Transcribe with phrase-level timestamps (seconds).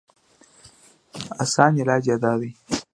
[1.43, 2.49] اسان علاج ئې دا دی